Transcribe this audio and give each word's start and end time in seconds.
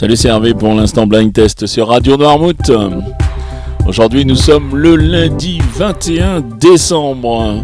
Salut, 0.00 0.16
c'est 0.16 0.28
Hervé 0.28 0.54
pour 0.54 0.72
l'instant 0.72 1.06
blind 1.06 1.30
test 1.30 1.66
sur 1.66 1.88
Radio 1.88 2.16
Noirmouth. 2.16 2.72
Aujourd'hui, 3.86 4.24
nous 4.24 4.34
sommes 4.34 4.74
le 4.74 4.96
lundi 4.96 5.60
21 5.74 6.40
décembre. 6.40 7.62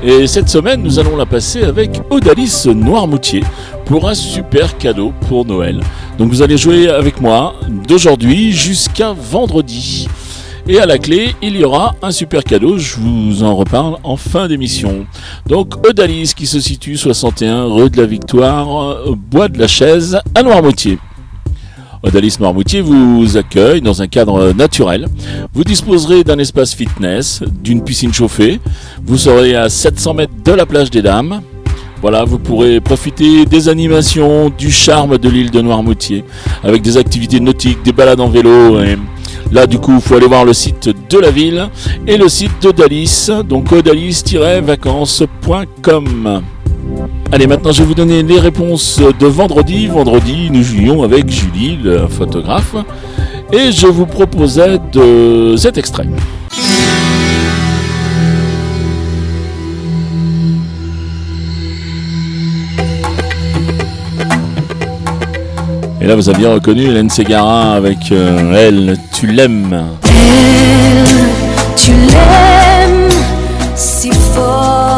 Et 0.00 0.28
cette 0.28 0.48
semaine, 0.48 0.80
nous 0.80 1.00
allons 1.00 1.16
la 1.16 1.26
passer 1.26 1.64
avec 1.64 2.00
Odalis 2.08 2.66
Noirmoutier 2.66 3.42
pour 3.84 4.08
un 4.08 4.14
super 4.14 4.78
cadeau 4.78 5.12
pour 5.28 5.44
Noël. 5.44 5.80
Donc 6.18 6.28
vous 6.28 6.40
allez 6.40 6.56
jouer 6.56 6.88
avec 6.88 7.20
moi 7.20 7.56
d'aujourd'hui 7.88 8.52
jusqu'à 8.52 9.12
vendredi. 9.12 10.06
Et 10.68 10.78
à 10.78 10.86
la 10.86 10.98
clé, 10.98 11.34
il 11.42 11.56
y 11.56 11.64
aura 11.64 11.96
un 12.00 12.12
super 12.12 12.44
cadeau, 12.44 12.78
je 12.78 12.94
vous 13.00 13.42
en 13.42 13.56
reparle 13.56 13.96
en 14.04 14.16
fin 14.16 14.46
d'émission. 14.46 15.04
Donc 15.48 15.84
Odalis 15.84 16.34
qui 16.36 16.46
se 16.46 16.60
situe 16.60 16.96
61 16.96 17.64
rue 17.64 17.90
de 17.90 18.00
la 18.00 18.06
Victoire, 18.06 18.98
Bois 19.16 19.48
de 19.48 19.58
la 19.58 19.66
Chaise 19.66 20.20
à 20.36 20.44
Noirmoutier. 20.44 21.00
Odalis 22.02 22.36
Noirmoutier 22.40 22.80
vous 22.80 23.36
accueille 23.36 23.80
dans 23.80 24.02
un 24.02 24.08
cadre 24.08 24.52
naturel. 24.52 25.06
Vous 25.54 25.62
disposerez 25.62 26.24
d'un 26.24 26.38
espace 26.38 26.74
fitness, 26.74 27.44
d'une 27.62 27.84
piscine 27.84 28.12
chauffée. 28.12 28.58
Vous 29.06 29.16
serez 29.16 29.54
à 29.54 29.68
700 29.68 30.14
mètres 30.14 30.32
de 30.44 30.50
la 30.52 30.66
plage 30.66 30.90
des 30.90 31.02
Dames. 31.02 31.40
Voilà, 32.00 32.24
vous 32.24 32.40
pourrez 32.40 32.80
profiter 32.80 33.46
des 33.46 33.68
animations, 33.68 34.50
du 34.50 34.72
charme 34.72 35.18
de 35.18 35.28
l'île 35.28 35.52
de 35.52 35.60
Noirmoutier, 35.60 36.24
avec 36.64 36.82
des 36.82 36.96
activités 36.96 37.38
nautiques, 37.38 37.84
des 37.84 37.92
balades 37.92 38.20
en 38.20 38.28
vélo. 38.28 38.80
Et 38.80 38.98
là, 39.52 39.68
du 39.68 39.78
coup, 39.78 39.94
il 39.94 40.00
faut 40.00 40.16
aller 40.16 40.26
voir 40.26 40.44
le 40.44 40.52
site 40.52 40.90
de 41.08 41.18
la 41.18 41.30
ville 41.30 41.68
et 42.08 42.16
le 42.16 42.28
site 42.28 42.60
d'Odalis, 42.60 43.28
donc 43.48 43.70
odalis-vacances.com. 43.70 46.42
Allez, 47.34 47.46
maintenant 47.46 47.72
je 47.72 47.78
vais 47.78 47.88
vous 47.88 47.94
donner 47.94 48.22
les 48.22 48.38
réponses 48.38 49.00
de 49.00 49.26
vendredi. 49.26 49.86
Vendredi, 49.86 50.50
nous 50.50 50.62
jouions 50.62 51.02
avec 51.02 51.30
Julie, 51.30 51.78
le 51.82 52.06
photographe, 52.06 52.76
et 53.50 53.72
je 53.72 53.86
vous 53.86 54.04
proposais 54.04 54.78
de 54.92 55.54
cet 55.56 55.78
extrait. 55.78 56.06
Et 66.02 66.06
là, 66.06 66.16
vous 66.16 66.28
avez 66.28 66.38
bien 66.38 66.52
reconnu 66.52 66.82
Hélène 66.82 67.08
Ségara 67.08 67.74
avec 67.74 68.12
euh, 68.12 68.54
Elle, 68.54 68.98
tu 69.14 69.26
l'aimes. 69.28 69.84
Elle, 70.04 71.06
tu 71.76 71.92
l'aimes 71.92 73.08
si 73.74 74.10
fort, 74.10 74.91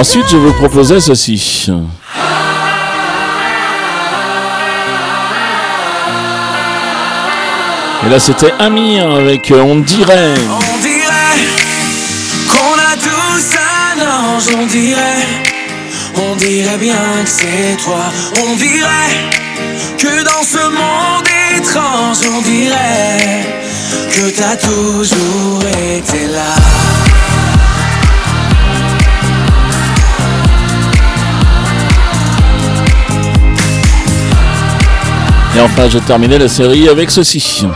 Ensuite, 0.00 0.28
je 0.30 0.38
vous 0.38 0.54
proposais 0.54 0.98
ceci. 0.98 1.66
Et 8.06 8.08
là, 8.08 8.18
c'était 8.18 8.54
Amir 8.58 9.10
avec 9.10 9.50
euh, 9.50 9.60
On 9.60 9.80
dirait. 9.80 10.36
On 10.48 10.78
dirait 10.78 11.44
qu'on 12.48 12.78
a 12.78 12.96
tous 12.96 13.44
un 13.58 14.00
ange, 14.08 14.44
on 14.58 14.64
dirait, 14.64 15.26
on 16.16 16.34
dirait 16.36 16.78
bien 16.78 16.94
que 17.22 17.28
c'est 17.28 17.76
toi, 17.84 18.04
on 18.42 18.56
dirait 18.56 19.18
que 19.98 20.24
dans 20.24 20.42
ce 20.42 20.64
monde 20.66 21.28
étrange, 21.58 22.20
on 22.34 22.40
dirait 22.40 23.44
que 24.08 24.30
t'as 24.30 24.56
toujours 24.56 25.62
été 25.94 26.26
là. 26.28 26.59
Et 35.60 35.62
enfin, 35.62 35.90
je 35.90 35.98
terminais 35.98 36.38
la 36.38 36.48
série 36.48 36.88
avec 36.88 37.10
ceci. 37.10 37.66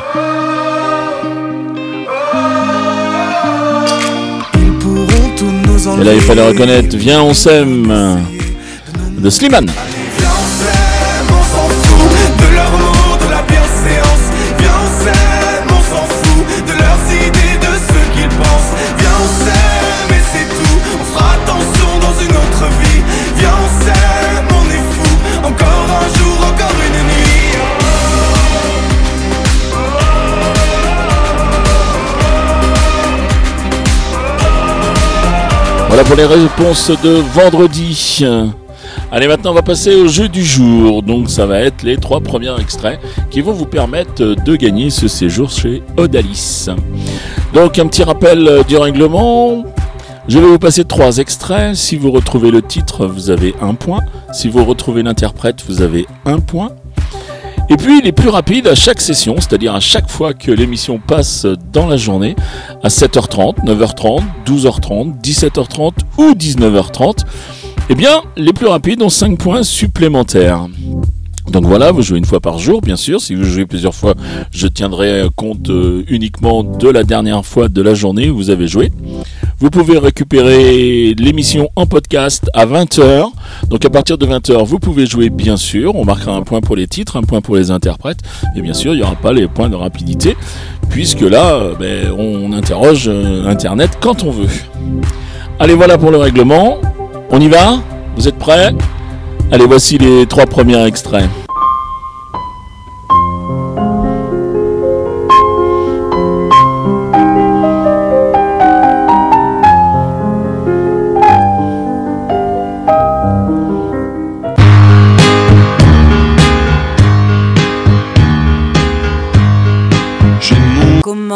Et 6.01 6.05
là, 6.05 6.15
il 6.15 6.21
fallait 6.23 6.47
reconnaître 6.47 6.97
Viens, 6.97 7.21
on 7.21 7.35
s'aime 7.35 8.23
de 9.19 9.29
Slimane. 9.29 9.71
Pour 36.07 36.17
les 36.17 36.27
réponses 36.27 36.91
de 37.03 37.11
vendredi. 37.35 38.25
Allez, 39.11 39.27
maintenant 39.27 39.53
on 39.53 39.55
va 39.55 39.63
passer 39.63 39.95
au 39.95 40.07
jeu 40.07 40.29
du 40.29 40.45
jour. 40.45 41.03
Donc 41.03 41.31
ça 41.31 41.47
va 41.47 41.61
être 41.61 41.83
les 41.83 41.97
trois 41.97 42.21
premiers 42.21 42.55
extraits 42.61 43.01
qui 43.31 43.41
vont 43.41 43.53
vous 43.53 43.67
permettre 43.67 44.23
de 44.23 44.57
gagner 44.57 44.91
ce 44.91 45.09
séjour 45.09 45.51
chez 45.51 45.83
Odalis. 45.97 46.67
Donc 47.53 47.79
un 47.79 47.87
petit 47.87 48.03
rappel 48.03 48.47
euh, 48.47 48.63
du 48.63 48.77
règlement. 48.77 49.65
Je 50.29 50.39
vais 50.39 50.47
vous 50.47 50.59
passer 50.59 50.85
trois 50.85 51.19
extraits. 51.19 51.75
Si 51.75 51.97
vous 51.97 52.11
retrouvez 52.11 52.51
le 52.51 52.63
titre, 52.63 53.07
vous 53.07 53.31
avez 53.31 53.55
un 53.61 53.75
point. 53.75 54.01
Si 54.33 54.49
vous 54.49 54.65
retrouvez 54.65 55.03
l'interprète, 55.03 55.63
vous 55.69 55.83
avez 55.83 56.07
un 56.25 56.41
point. 56.41 56.71
Et 57.71 57.77
puis 57.77 58.03
les 58.03 58.13
plus 58.13 58.29
rapides 58.29 58.67
à 58.67 58.75
chaque 58.75 59.01
session, 59.01 59.37
c'est-à-dire 59.39 59.75
à 59.75 59.81
chaque 59.81 60.11
fois 60.11 60.35
que 60.35 60.51
l'émission 60.51 60.99
passe 60.99 61.47
dans 61.73 61.87
la 61.87 61.97
journée, 61.97 62.37
à 62.83 62.89
7h30, 62.89 63.65
9h30, 63.65 64.23
12h30, 64.47 65.21
17h30 65.23 65.93
ou 66.19 66.33
19h30, 66.33 67.25
eh 67.89 67.95
bien 67.95 68.23
les 68.37 68.53
plus 68.53 68.67
rapides 68.67 69.01
ont 69.03 69.09
5 69.09 69.39
points 69.39 69.63
supplémentaires. 69.63 70.67
Donc 71.51 71.65
voilà, 71.65 71.93
vous 71.93 72.03
jouez 72.03 72.19
une 72.19 72.25
fois 72.25 72.41
par 72.41 72.59
jour, 72.59 72.81
bien 72.81 72.97
sûr. 72.97 73.21
Si 73.21 73.35
vous 73.35 73.45
jouez 73.45 73.67
plusieurs 73.67 73.95
fois, 73.95 74.15
je 74.51 74.67
tiendrai 74.67 75.27
compte 75.37 75.69
euh, 75.69 76.03
uniquement 76.09 76.65
de 76.65 76.89
la 76.89 77.05
dernière 77.05 77.45
fois 77.45 77.69
de 77.69 77.83
la 77.83 77.95
journée 77.95 78.31
où 78.31 78.37
vous 78.37 78.51
avez 78.51 78.67
joué. 78.67 78.91
Vous 79.65 79.71
pouvez 79.71 79.97
récupérer 79.97 81.15
l'émission 81.17 81.71
en 81.75 81.87
podcast 81.87 82.51
à 82.53 82.67
20h. 82.67 83.31
Donc 83.71 83.83
à 83.87 83.89
partir 83.89 84.19
de 84.19 84.27
20h, 84.27 84.63
vous 84.63 84.79
pouvez 84.79 85.07
jouer 85.07 85.31
bien 85.31 85.57
sûr. 85.57 85.97
On 85.97 86.05
marquera 86.05 86.37
un 86.37 86.43
point 86.43 86.61
pour 86.61 86.77
les 86.77 86.87
titres, 86.87 87.17
un 87.17 87.23
point 87.23 87.41
pour 87.41 87.57
les 87.57 87.71
interprètes. 87.71 88.19
Et 88.55 88.61
bien 88.61 88.75
sûr, 88.75 88.93
il 88.93 88.99
n'y 88.99 89.03
aura 89.03 89.15
pas 89.15 89.33
les 89.33 89.49
points 89.49 89.71
de 89.71 89.75
rapidité, 89.75 90.37
puisque 90.91 91.23
là, 91.23 91.71
ben, 91.81 92.13
on 92.13 92.53
interroge 92.53 93.05
euh, 93.09 93.49
Internet 93.49 93.97
quand 94.03 94.23
on 94.23 94.33
veut. 94.33 94.51
Allez, 95.59 95.75
voilà 95.75 95.97
pour 95.97 96.11
le 96.11 96.19
règlement. 96.19 96.77
On 97.31 97.41
y 97.41 97.49
va? 97.49 97.79
Vous 98.17 98.29
êtes 98.29 98.39
prêts? 98.39 98.75
Allez, 99.51 99.65
voici 99.65 99.97
les 99.97 100.27
trois 100.27 100.45
premiers 100.45 100.85
extraits. 100.87 101.25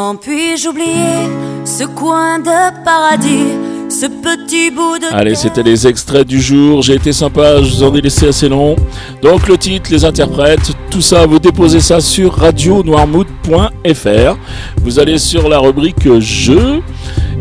Comment 0.08 0.20
puis-je 0.20 0.68
oublier 0.70 1.28
ce 1.66 1.84
coin 1.84 2.38
de 2.38 2.82
paradis, 2.82 3.44
ce 3.90 4.06
petit 4.06 4.70
bout 4.70 4.98
de. 4.98 5.14
Allez, 5.14 5.34
c'était 5.34 5.62
les 5.62 5.86
extraits 5.86 6.26
du 6.26 6.40
jour. 6.40 6.80
J'ai 6.80 6.94
été 6.94 7.12
sympa, 7.12 7.62
je 7.62 7.74
vous 7.74 7.82
en 7.82 7.94
ai 7.94 8.00
laissé 8.00 8.28
assez 8.28 8.48
long. 8.48 8.74
Donc 9.20 9.46
le 9.48 9.58
titre, 9.58 9.90
les 9.90 10.06
interprètes, 10.06 10.72
tout 10.90 11.02
ça, 11.02 11.26
vous 11.26 11.38
déposez 11.38 11.80
ça 11.80 12.00
sur 12.00 12.36
radionoirmouth.fr. 12.36 14.38
Vous 14.82 14.98
allez 14.98 15.18
sur 15.18 15.46
la 15.46 15.58
rubrique 15.58 16.10
jeux. 16.20 16.80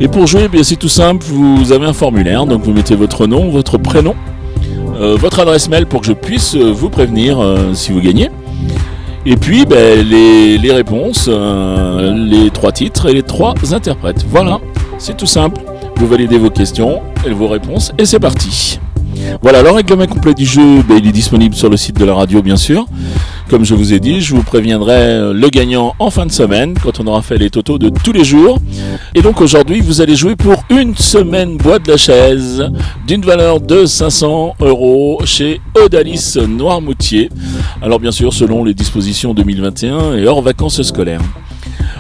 Et 0.02 0.10
pour 0.10 0.28
jouer, 0.28 0.42
eh 0.46 0.50
bien 0.50 0.64
c'est 0.64 0.76
tout 0.76 0.90
simple, 0.90 1.26
vous 1.26 1.72
avez 1.72 1.86
un 1.86 1.94
formulaire. 1.94 2.46
Donc 2.46 2.64
vous 2.64 2.74
mettez 2.74 2.96
votre 2.96 3.28
nom, 3.28 3.50
votre 3.50 3.78
prénom, 3.78 4.16
euh, 5.00 5.16
votre 5.16 5.40
adresse 5.40 5.70
mail 5.70 5.86
pour 5.86 6.02
que 6.02 6.08
je 6.08 6.14
puisse 6.14 6.58
vous 6.58 6.90
prévenir 6.90 7.40
euh, 7.40 7.74
si 7.74 7.94
vous 7.94 8.02
gagnez. 8.02 8.30
Et 9.30 9.36
puis 9.36 9.66
ben, 9.66 10.08
les, 10.08 10.72
réponses, 10.72 11.26
euh, 11.28 12.14
les 12.14 12.50
trois 12.50 12.72
titres 12.72 13.10
et 13.10 13.14
les 13.14 13.24
trois 13.24 13.54
interprètes. 13.74 14.26
Voilà, 14.30 14.62
c'est 15.00 15.18
tout 15.18 15.26
simple. 15.26 15.60
Vous 15.98 16.08
validez 16.08 16.38
vos 16.38 16.50
questions 16.50 17.02
et 17.26 17.32
vos 17.32 17.50
réponses 17.50 17.92
et 17.98 18.06
c'est 18.06 18.22
parti. 18.22 18.80
Voilà, 19.42 19.62
le 19.64 19.70
règlement 19.70 20.06
complet 20.06 20.34
du 20.34 20.46
jeu, 20.46 20.82
ben, 20.88 20.98
il 20.98 21.08
est 21.08 21.12
disponible 21.12 21.56
sur 21.56 21.70
le 21.70 21.76
site 21.76 22.00
de 22.00 22.06
la 22.06 22.14
radio, 22.14 22.42
bien 22.42 22.56
sûr. 22.56 22.86
Comme 23.50 23.64
je 23.64 23.76
vous 23.76 23.94
ai 23.94 24.02
dit, 24.02 24.20
je 24.20 24.36
vous 24.36 24.44
préviendrai 24.44 24.94
euh, 24.94 25.34
le 25.34 25.48
gagnant 25.48 25.96
en 26.00 26.10
fin 26.10 26.26
de 26.26 26.32
semaine, 26.32 26.74
quand 26.84 27.00
on 27.00 27.08
aura 27.08 27.22
fait 27.22 27.38
les 27.38 27.50
totaux 27.50 27.78
de 27.78 27.88
tous 27.88 28.12
les 28.12 28.26
jours. 28.26 28.60
Et 29.16 29.22
donc 29.22 29.40
aujourd'hui, 29.40 29.80
vous 29.80 30.02
allez 30.02 30.18
jouer 30.18 30.36
pour 30.36 30.66
une 30.70 30.96
semaine 30.98 31.56
boîte 31.56 31.86
de 31.86 31.92
la 31.92 31.98
chaise 31.98 32.70
d'une 33.08 33.22
valeur 33.22 33.62
de 33.62 33.86
500 33.86 34.56
euros 34.60 35.22
chez 35.24 35.62
Odalis 35.82 36.36
Noirmoutier. 36.46 37.30
Alors 37.82 38.02
bien 38.02 38.12
sûr, 38.12 38.34
selon 38.34 38.66
les 38.66 38.74
dispositions 38.74 39.34
2021 39.34 40.16
et 40.16 40.28
hors 40.28 40.42
vacances 40.42 40.82
scolaires. 40.82 41.22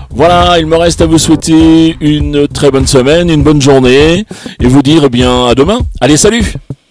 Voilà, 0.09 0.59
il 0.59 0.65
me 0.65 0.75
reste 0.75 0.99
à 0.99 1.05
vous 1.05 1.17
souhaiter 1.17 1.95
une 2.01 2.47
très 2.49 2.71
bonne 2.71 2.87
semaine, 2.87 3.29
une 3.29 3.43
bonne 3.43 3.61
journée 3.61 4.25
et 4.59 4.67
vous 4.67 4.81
dire 4.81 5.03
eh 5.05 5.09
bien 5.09 5.45
à 5.47 5.55
demain. 5.55 5.79
Allez, 6.01 6.17
salut 6.17 6.55